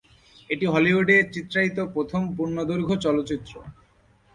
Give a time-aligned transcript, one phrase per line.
[0.49, 3.53] এটি হলিউডে চিত্রায়িত প্রথম পূর্ণদৈর্ঘ্য চলচ্চিত্র।